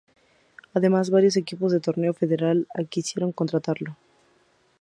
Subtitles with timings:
[0.73, 3.97] Además, varios equipos del Torneo Federal A quisieron contratarlo.